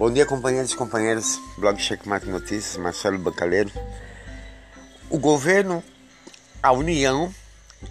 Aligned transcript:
Bom 0.00 0.10
dia, 0.10 0.24
companheiros 0.24 0.72
e 0.72 0.76
companheiras. 0.76 1.38
Blog 1.58 1.78
Checkmate 1.78 2.26
Notícias, 2.26 2.78
Marcelo 2.78 3.18
Bancaleiro. 3.18 3.70
O 5.10 5.18
governo, 5.18 5.84
a 6.62 6.72
União, 6.72 7.30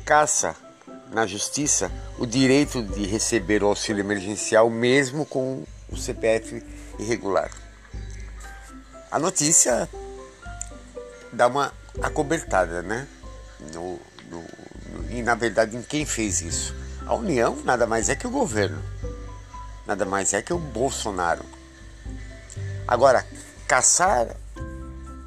caça 0.04 0.56
na 1.12 1.28
justiça 1.28 1.92
o 2.18 2.26
direito 2.26 2.82
de 2.82 3.06
receber 3.06 3.62
o 3.62 3.68
auxílio 3.68 4.02
emergencial 4.02 4.72
mesmo 4.72 5.24
com 5.24 5.64
o 5.88 5.96
CPF 5.96 6.64
irregular. 6.98 7.52
A 9.12 9.20
notícia 9.20 9.88
dá 11.32 11.46
uma 11.46 11.72
acobertada, 12.02 12.82
né? 12.82 13.08
No, 13.72 14.00
no, 14.32 14.42
no, 14.42 15.12
e 15.12 15.22
na 15.22 15.36
verdade, 15.36 15.78
em 15.78 15.84
quem 15.84 16.08
fez 16.08 16.42
isso? 16.42 16.76
A 17.06 17.14
União 17.14 17.56
nada 17.64 17.86
mais 17.86 18.10
é 18.10 18.16
que 18.16 18.26
o 18.26 18.32
governo, 18.32 18.84
nada 19.86 20.06
mais 20.06 20.34
é 20.34 20.42
que 20.42 20.52
o 20.52 20.58
Bolsonaro 20.58 21.59
Agora, 22.90 23.24
caçar 23.68 24.36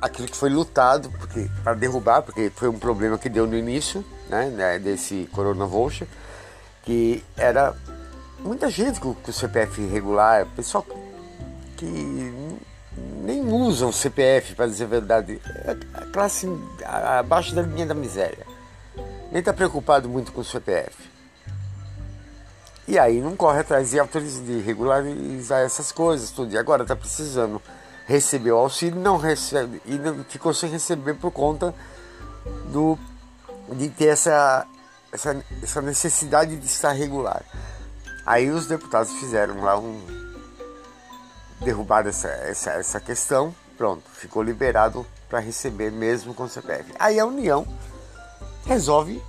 aquilo 0.00 0.26
que 0.26 0.36
foi 0.36 0.50
lutado 0.50 1.08
porque, 1.12 1.48
para 1.62 1.74
derrubar, 1.74 2.20
porque 2.20 2.50
foi 2.56 2.68
um 2.68 2.76
problema 2.76 3.16
que 3.16 3.28
deu 3.28 3.46
no 3.46 3.56
início 3.56 4.04
né, 4.28 4.46
né 4.46 4.78
desse 4.80 5.28
Corona 5.30 5.64
Voucher, 5.64 6.08
que 6.82 7.22
era 7.36 7.72
muita 8.40 8.68
gente 8.68 8.98
com, 8.98 9.14
com 9.14 9.30
CPF 9.30 9.80
irregular, 9.80 10.44
pessoal 10.56 10.84
que 11.76 12.34
nem 13.22 13.46
usam 13.46 13.90
o 13.90 13.92
CPF, 13.92 14.56
para 14.56 14.66
dizer 14.66 14.84
a 14.84 14.88
verdade, 14.88 15.40
é 15.64 15.76
a 15.94 16.06
classe 16.06 16.48
abaixo 16.84 17.54
da 17.54 17.62
linha 17.62 17.86
da 17.86 17.94
miséria. 17.94 18.44
Nem 19.30 19.38
está 19.38 19.52
preocupado 19.52 20.08
muito 20.08 20.32
com 20.32 20.40
o 20.40 20.44
CPF. 20.44 21.11
E 22.86 22.98
aí 22.98 23.20
não 23.20 23.36
corre 23.36 23.61
atrás 23.61 23.91
de 23.91 24.41
de 24.44 24.61
regularizar 24.61 25.61
essas 25.61 25.92
coisas, 25.92 26.30
tudo. 26.30 26.52
E 26.52 26.58
agora 26.58 26.83
está 26.83 26.97
precisando 26.97 27.62
receber 28.06 28.52
o 28.52 28.56
auxílio, 28.56 29.00
não 29.00 29.16
recebe 29.16 29.80
e 29.86 29.94
não, 29.94 30.25
ficou 30.25 30.52
sem 30.52 30.70
receber 30.70 31.14
por 31.14 31.30
conta 31.30 31.75
do 32.72 32.98
de 33.72 33.88
ter 33.88 34.06
essa, 34.06 34.66
essa, 35.12 35.44
essa 35.62 35.80
necessidade 35.80 36.56
de 36.56 36.66
estar 36.66 36.92
regular. 36.92 37.42
Aí 38.27 38.50
os 38.50 38.66
deputados 38.66 39.12
fizeram 39.12 39.62
lá 39.62 39.78
um 39.78 40.00
derrubar 41.60 42.06
essa, 42.06 42.28
essa, 42.28 42.70
essa 42.72 43.00
questão, 43.00 43.55
pronto, 43.78 44.03
ficou 44.12 44.42
liberado 44.42 45.06
para 45.28 45.38
receber 45.38 45.91
mesmo 45.91 46.34
com 46.34 46.44
o 46.44 46.48
CPF. 46.48 46.92
Aí 46.98 47.19
a 47.19 47.25
União 47.25 47.66
resolve 48.66 49.22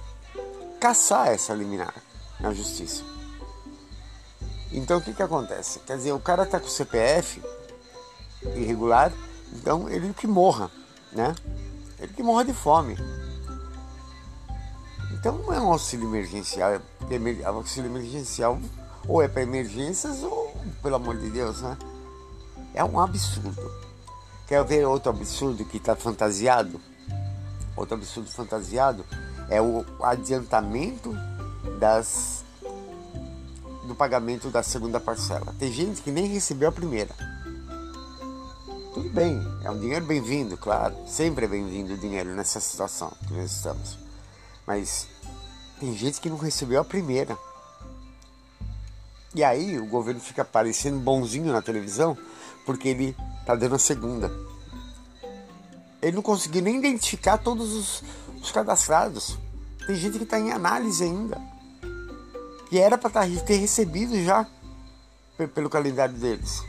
caçar 0.80 1.28
essa 1.30 1.54
liminar 1.54 1.94
na 2.40 2.52
justiça. 2.54 3.13
Então 4.74 4.98
o 4.98 5.02
que, 5.02 5.14
que 5.14 5.22
acontece? 5.22 5.80
Quer 5.80 5.98
dizer, 5.98 6.12
o 6.12 6.20
cara 6.20 6.44
está 6.44 6.60
com 6.60 6.68
CPF 6.68 7.42
irregular, 8.56 9.14
então 9.54 9.88
ele 9.88 10.12
que 10.14 10.28
morra, 10.28 10.70
né? 11.12 11.36
Ele 12.00 12.12
que 12.12 12.24
morra 12.24 12.44
de 12.44 12.54
fome. 12.54 12.98
Então 15.14 15.38
não 15.38 15.54
é 15.54 15.62
um 15.62 15.72
auxílio 15.72 16.08
emergencial, 16.08 16.72
é 16.72 17.46
auxílio 17.46 17.90
emergencial 17.90 18.60
ou 19.08 19.22
é 19.22 19.28
para 19.28 19.44
emergências 19.44 20.24
ou, 20.24 20.54
pelo 20.82 20.96
amor 20.96 21.18
de 21.18 21.30
Deus, 21.30 21.62
né? 21.62 21.78
É 22.74 22.84
um 22.84 23.00
absurdo. 23.00 23.72
Quer 24.48 24.64
ver 24.66 24.86
outro 24.86 25.12
absurdo 25.12 25.64
que 25.64 25.78
está 25.78 25.96
fantasiado? 25.96 26.82
Outro 27.78 27.96
absurdo 27.96 28.30
fantasiado 28.30 29.06
é 29.50 29.62
o 29.62 29.86
adiantamento 30.02 31.16
das 31.80 32.43
do 33.94 33.96
pagamento 33.96 34.50
da 34.50 34.64
segunda 34.64 35.00
parcela. 35.00 35.54
Tem 35.60 35.72
gente 35.72 36.02
que 36.02 36.12
nem 36.12 36.26
recebeu 36.26 36.70
a 36.70 36.72
primeira. 36.72 37.14
Tudo 38.92 39.10
bem, 39.10 39.40
é 39.64 39.70
um 39.70 39.80
dinheiro 39.80 40.06
bem-vindo, 40.06 40.58
claro. 40.58 40.96
Sempre 41.08 41.46
é 41.46 41.48
bem-vindo 41.48 41.94
o 41.94 41.98
dinheiro 41.98 42.36
nessa 42.36 42.60
situação 42.60 43.12
que 43.28 43.34
nós 43.34 43.52
estamos. 43.52 43.98
Mas 44.66 45.08
tem 45.80 45.96
gente 45.96 46.20
que 46.20 46.30
não 46.30 46.38
recebeu 46.38 46.82
a 46.82 46.86
primeira. 46.86 47.38
E 49.36 49.44
aí 49.44 49.80
o 49.80 49.86
governo 49.86 50.20
fica 50.20 50.44
parecendo 50.44 51.00
bonzinho 51.00 51.52
na 51.52 51.62
televisão 51.62 52.18
porque 52.66 52.90
ele 52.90 53.16
tá 53.46 53.56
dando 53.56 53.76
a 53.76 53.80
segunda. 53.80 54.32
Ele 56.02 56.16
não 56.16 56.24
conseguiu 56.24 56.62
nem 56.62 56.78
identificar 56.78 57.38
todos 57.38 57.74
os, 57.74 58.04
os 58.42 58.52
cadastrados. 58.52 59.38
Tem 59.86 59.96
gente 59.96 60.18
que 60.18 60.24
está 60.24 60.40
em 60.40 60.52
análise 60.52 61.04
ainda 61.04 61.53
que 62.74 62.80
era 62.80 62.98
para 62.98 63.28
ter 63.46 63.58
recebido 63.58 64.20
já 64.24 64.48
pelo 65.54 65.70
calendário 65.70 66.16
deles. 66.16 66.64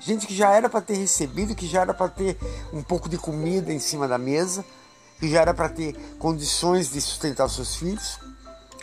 Gente 0.00 0.26
que 0.26 0.34
já 0.34 0.50
era 0.50 0.68
para 0.68 0.80
ter 0.80 0.96
recebido, 0.96 1.54
que 1.54 1.68
já 1.68 1.82
era 1.82 1.94
para 1.94 2.08
ter 2.08 2.36
um 2.72 2.82
pouco 2.82 3.08
de 3.08 3.16
comida 3.16 3.72
em 3.72 3.78
cima 3.78 4.08
da 4.08 4.18
mesa, 4.18 4.64
que 5.20 5.30
já 5.30 5.42
era 5.42 5.54
para 5.54 5.68
ter 5.68 5.94
condições 6.18 6.90
de 6.90 7.00
sustentar 7.00 7.48
seus 7.48 7.76
filhos, 7.76 8.18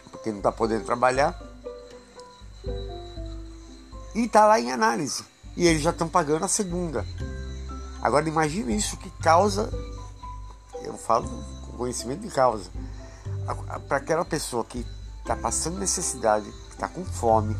porque 0.09 0.29
não 0.29 0.37
está 0.37 0.49
podendo 0.49 0.85
trabalhar. 0.85 1.37
E 4.15 4.23
está 4.23 4.45
lá 4.45 4.61
em 4.61 4.71
análise. 4.71 5.25
E 5.57 5.67
eles 5.67 5.81
já 5.81 5.89
estão 5.89 6.07
pagando 6.07 6.45
a 6.45 6.47
segunda. 6.47 7.05
Agora 8.01 8.29
imagine 8.29 8.77
isso 8.77 8.95
que 8.95 9.09
causa, 9.21 9.69
eu 10.85 10.97
falo 10.97 11.27
com 11.65 11.75
conhecimento 11.79 12.21
de 12.21 12.29
causa, 12.29 12.69
para 13.89 13.97
aquela 13.97 14.23
pessoa 14.23 14.63
que 14.63 14.85
está 15.31 15.35
passando 15.35 15.79
necessidade, 15.79 16.45
que 16.67 16.73
está 16.73 16.87
com 16.87 17.05
fome, 17.05 17.55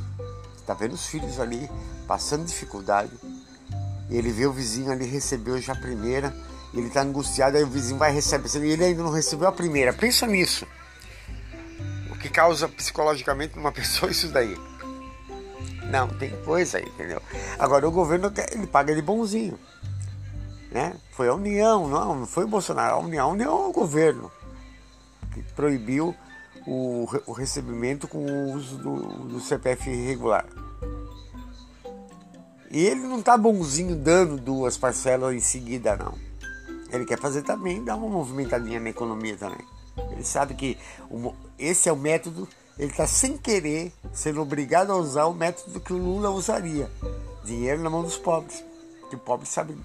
está 0.58 0.74
vendo 0.74 0.94
os 0.94 1.06
filhos 1.06 1.40
ali 1.40 1.70
passando 2.06 2.46
dificuldade, 2.46 3.12
ele 4.10 4.30
vê 4.30 4.46
o 4.46 4.52
vizinho 4.52 4.92
ali 4.92 5.06
recebeu 5.06 5.60
já 5.62 5.72
a 5.72 5.80
primeira, 5.80 6.36
ele 6.74 6.88
está 6.88 7.02
angustiado, 7.02 7.56
aí 7.56 7.64
o 7.64 7.68
vizinho 7.68 7.98
vai 7.98 8.12
receber, 8.12 8.50
e 8.66 8.72
ele 8.72 8.84
ainda 8.84 9.04
não 9.04 9.12
recebeu 9.12 9.48
a 9.48 9.52
primeira. 9.52 9.94
Pensa 9.94 10.28
nisso. 10.28 10.68
O 12.10 12.18
que 12.18 12.30
causa 12.30 12.68
psicologicamente 12.68 13.56
numa 13.56 13.72
pessoa 13.74 14.12
isso 14.12 14.28
daí? 14.28 14.58
Não, 15.90 16.08
tem 16.08 16.30
coisa 16.44 16.78
aí, 16.78 16.86
entendeu? 16.86 17.22
Agora 17.58 17.88
o 17.88 17.92
governo 17.92 18.32
ele 18.52 18.68
paga 18.68 18.94
de 18.94 19.02
bonzinho. 19.02 19.58
Né? 20.72 20.94
Foi 21.12 21.28
a 21.28 21.34
União, 21.34 21.88
não, 21.88 22.20
não 22.20 22.26
foi 22.26 22.46
o 22.46 22.48
Bolsonaro, 22.48 22.96
a 22.96 23.00
União, 23.00 23.30
a 23.30 23.32
União 23.32 23.64
é 23.64 23.68
o 23.68 23.72
governo 23.74 24.32
que 25.34 25.42
proibiu 25.54 26.16
o, 26.66 27.08
o 27.26 27.32
recebimento 27.32 28.08
com 28.08 28.26
o 28.26 28.54
uso 28.54 28.78
do, 28.78 28.96
do 29.28 29.40
CPF 29.40 29.90
irregular. 29.90 30.46
E 32.70 32.86
ele 32.86 33.02
não 33.02 33.20
está 33.20 33.38
bonzinho 33.38 33.96
dando 33.96 34.38
duas 34.38 34.78
parcelas 34.78 35.36
em 35.36 35.40
seguida, 35.40 35.98
não. 35.98 36.14
Ele 36.90 37.06
quer 37.06 37.20
fazer 37.20 37.42
também, 37.42 37.84
dar 37.84 37.96
uma 37.96 38.08
movimentadinha 38.08 38.80
na 38.80 38.90
economia 38.90 39.36
também. 39.36 39.66
Ele 40.12 40.24
sabe 40.24 40.54
que 40.54 40.78
o, 41.10 41.34
esse 41.60 41.90
é 41.90 41.92
o 41.92 41.98
método, 41.98 42.48
ele 42.78 42.92
está 42.92 43.06
sem 43.06 43.38
querer, 43.38 43.92
sendo 44.14 44.42
obrigado 44.42 44.92
a 44.92 44.96
usar 44.96 45.26
o 45.26 45.34
método 45.34 45.80
que 45.80 45.92
o 45.92 45.98
Lula 45.98 46.30
usaria. 46.30 46.90
Dinheiro 47.44 47.82
na 47.82 47.90
mão 47.90 48.04
dos 48.04 48.18
pobres. 48.18 48.64
Que 49.10 49.16
o 49.16 49.20
pobre 49.20 49.48
sabe 49.48 49.76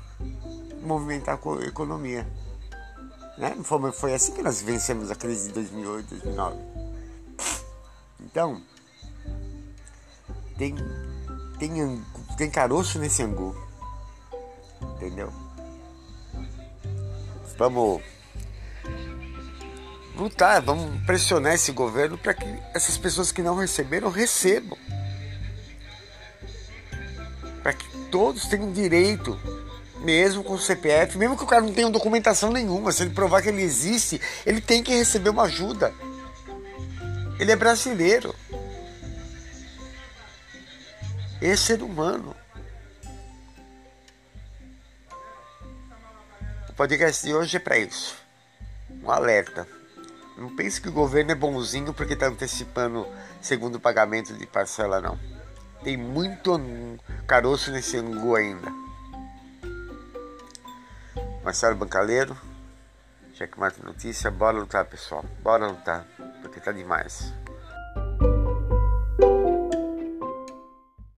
movimentar 0.83 1.39
a 1.43 1.65
economia. 1.67 2.27
Né? 3.39 3.57
Foi, 3.63 3.93
foi 3.93 4.15
assim 4.15 4.33
que 4.33 4.43
nós 4.43 4.63
vencemos 4.63 5.11
a 5.11 5.15
crise 5.15 5.49
de 5.49 5.55
2008, 5.55 6.09
2009. 6.09 6.57
Então, 8.21 8.63
tem, 10.57 10.75
tem, 11.59 12.05
tem 12.37 12.51
caroço 12.51 12.99
nesse 12.99 13.23
angu. 13.23 13.55
Entendeu? 14.97 15.33
Vamos 17.59 18.03
lutar, 20.17 20.63
vamos 20.63 21.05
pressionar 21.05 21.55
esse 21.55 21.73
governo 21.73 22.17
para 22.17 22.35
que 22.35 22.47
essas 22.75 22.97
pessoas 22.97 23.31
que 23.31 23.43
não 23.43 23.57
receberam 23.57 24.11
recebam. 24.11 24.79
Para 27.63 27.73
que 27.75 27.87
todos 28.11 28.47
tenham 28.47 28.73
direito 28.73 29.39
mesmo 30.07 30.45
com 30.45 30.53
o 30.53 30.59
CPF, 30.59 31.19
mesmo 31.19 31.37
que 31.37 31.43
o 31.43 31.47
cara 31.49 31.63
não 31.63 31.73
tenha 31.73 31.91
documentação 31.91 32.53
nenhuma, 32.53 32.93
se 32.93 33.03
ele 33.03 33.11
provar 33.11 33.43
que 33.43 33.49
ele 33.49 33.63
existe, 33.63 34.21
ele 34.47 34.61
tem 34.61 34.81
que 34.81 34.95
receber 34.95 35.31
uma 35.31 35.43
ajuda. 35.43 35.93
Ele 37.41 37.51
é 37.51 37.57
brasileiro. 37.57 38.33
é 41.43 41.57
ser 41.57 41.83
humano. 41.83 42.37
O 46.69 46.73
podcast 46.77 47.27
de 47.27 47.35
hoje 47.35 47.57
é 47.57 47.61
para 47.61 47.77
isso. 47.77 48.17
Um 49.03 49.11
alerta. 49.11 49.67
Não 50.39 50.55
pense 50.55 50.81
que 50.81 50.89
o 50.89 50.93
governo 50.93 51.33
é 51.33 51.35
bonzinho 51.35 51.93
porque 51.93 52.13
está 52.13 52.29
antecipando 52.29 53.09
segundo 53.41 53.81
pagamento 53.81 54.35
de 54.35 54.47
parcela, 54.47 55.01
não. 55.01 55.19
Tem 55.83 55.97
muito 55.97 56.61
caroço 57.27 57.73
nesse 57.73 57.97
angu 57.97 58.37
ainda. 58.37 58.86
Marcelo 61.47 61.77
Bancaleiro, 61.77 62.37
Checkmate 63.35 63.81
Notícia, 63.81 64.33
bora 64.33 64.59
lutar 64.59 64.85
pessoal, 64.87 65.25
bora 65.45 65.69
lutar, 65.69 66.05
porque 66.43 66.59
tá 66.59 66.73
demais. 66.73 67.33